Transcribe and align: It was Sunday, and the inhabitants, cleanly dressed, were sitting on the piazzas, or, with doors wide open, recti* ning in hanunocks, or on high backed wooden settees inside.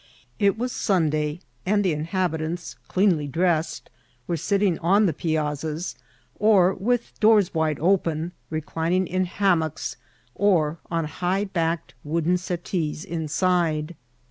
It 0.39 0.57
was 0.57 0.71
Sunday, 0.71 1.41
and 1.63 1.85
the 1.85 1.91
inhabitants, 1.93 2.75
cleanly 2.87 3.27
dressed, 3.27 3.91
were 4.25 4.35
sitting 4.35 4.79
on 4.79 5.05
the 5.05 5.13
piazzas, 5.13 5.93
or, 6.39 6.73
with 6.73 7.13
doors 7.19 7.53
wide 7.53 7.79
open, 7.79 8.31
recti* 8.49 8.89
ning 8.89 9.05
in 9.05 9.25
hanunocks, 9.27 9.97
or 10.33 10.79
on 10.89 11.05
high 11.05 11.43
backed 11.45 11.93
wooden 12.03 12.37
settees 12.39 13.05
inside. 13.05 13.95